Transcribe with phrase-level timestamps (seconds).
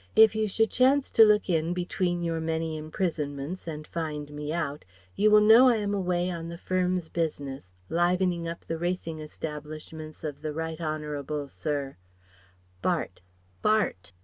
[0.15, 4.83] If you should chance to look in between your many imprisonments and find me out,
[5.15, 10.23] you will know I am away on the Firm's business, livening up the racing establishments
[10.23, 11.97] of the Right Honble Sir,
[12.81, 13.21] Bart.
[13.61, 14.11] Bart.